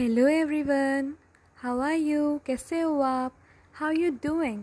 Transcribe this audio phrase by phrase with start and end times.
[0.00, 1.12] Hello everyone
[1.62, 3.32] how are you कैसे हो आप?
[3.74, 4.62] हाउ यू डूइंग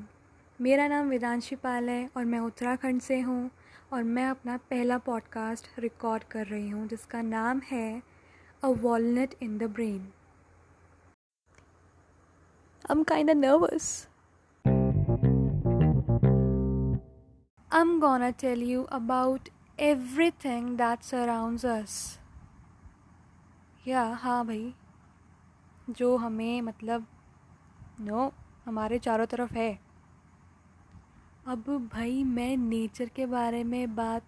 [0.60, 3.50] मेरा नाम वेदांशी पाल है और मैं उत्तराखंड से हूँ
[3.94, 8.02] और मैं अपना पहला पॉडकास्ट रिकॉर्ड कर रही हूँ जिसका नाम है
[8.64, 10.08] a walnut in the brain
[12.86, 13.92] I'm kinda nervous.
[17.72, 19.54] I'm gonna tell you about
[19.92, 22.02] everything that surrounds us.
[23.88, 24.74] या हाँ भाई.
[25.90, 27.06] जो हमें मतलब
[28.02, 28.32] नो,
[28.66, 29.80] हमारे चारों तरफ़ है।
[31.48, 34.24] अब भाई मैं नेचर के बारे में बात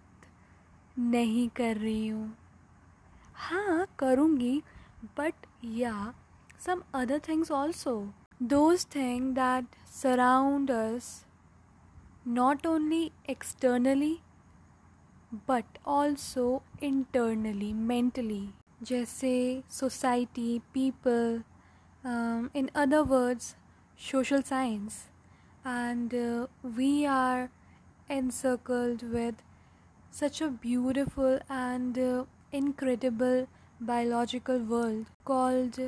[0.98, 2.36] नहीं कर रही हूँ।
[3.34, 4.62] हाँ करूँगी
[5.18, 6.14] बट या
[6.66, 11.26] some other things also those thing that surround us
[12.28, 14.20] not only externally,
[15.46, 18.42] but also internally, mentally
[18.82, 21.42] जैसे society people
[22.04, 23.54] in other words
[24.00, 25.08] social science
[25.62, 27.50] and uh, we are
[28.08, 29.42] encircled with
[30.10, 33.46] such a beautiful and uh, incredible
[33.78, 35.78] biological world called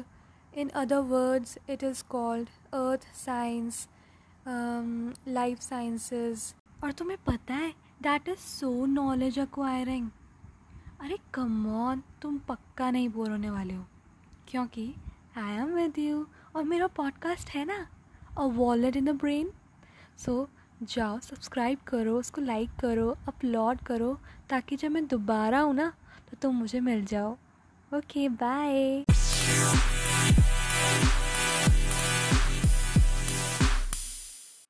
[0.52, 3.88] in other words it is called earth science
[4.46, 7.70] um, life sciences और तुम्हें पता है
[8.02, 10.08] that is so knowledge acquiring
[11.00, 13.84] अरे come on तुम पक्का नहीं bore होने वाले हो
[14.48, 14.86] क्योंकि
[15.38, 17.86] आई एम विद यू और मेरा पॉडकास्ट है ना?
[18.38, 19.50] A wallet in the brain
[20.18, 20.48] so
[20.82, 24.18] जाओ सब्सक्राइब करो, उसको लाइक करो अपलोड करो,
[24.50, 25.92] ताकि जब मैं दोबारा हूँ ना
[26.30, 27.32] तो तुम मुझे मिल जाओ।
[27.94, 29.04] Okay bye